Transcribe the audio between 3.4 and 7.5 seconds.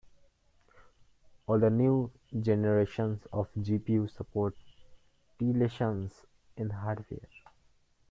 GPUs support tesselation in hardware.